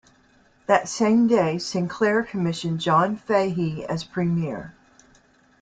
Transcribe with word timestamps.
That 0.65 0.89
same 0.89 1.27
day 1.27 1.59
Sinclair 1.59 2.23
commissioned 2.23 2.79
John 2.79 3.17
Fahey 3.17 3.85
as 3.85 4.03
Premier. 4.03 4.73